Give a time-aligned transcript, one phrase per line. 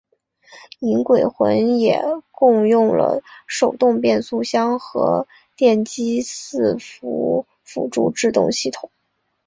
[0.79, 2.01] 银鬼魂也
[2.31, 5.27] 共用了手动变速箱和
[5.57, 8.89] 机械伺服辅助制动系统。